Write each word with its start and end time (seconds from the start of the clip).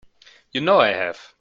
You 0.51 0.61
know 0.61 0.79
I 0.79 0.93
have. 0.93 1.29